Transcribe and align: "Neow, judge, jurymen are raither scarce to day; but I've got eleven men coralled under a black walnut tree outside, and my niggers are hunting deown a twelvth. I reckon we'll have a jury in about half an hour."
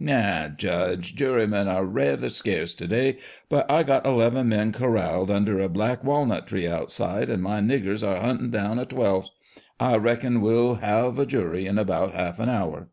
"Neow, 0.02 0.48
judge, 0.56 1.14
jurymen 1.14 1.68
are 1.68 1.84
raither 1.84 2.30
scarce 2.30 2.72
to 2.72 2.86
day; 2.86 3.18
but 3.50 3.70
I've 3.70 3.86
got 3.86 4.06
eleven 4.06 4.48
men 4.48 4.72
coralled 4.72 5.30
under 5.30 5.60
a 5.60 5.68
black 5.68 6.02
walnut 6.02 6.46
tree 6.46 6.66
outside, 6.66 7.28
and 7.28 7.42
my 7.42 7.60
niggers 7.60 8.02
are 8.02 8.18
hunting 8.22 8.50
deown 8.50 8.78
a 8.80 8.86
twelvth. 8.86 9.28
I 9.78 9.96
reckon 9.98 10.40
we'll 10.40 10.76
have 10.76 11.18
a 11.18 11.26
jury 11.26 11.66
in 11.66 11.76
about 11.76 12.14
half 12.14 12.38
an 12.40 12.48
hour." 12.48 12.88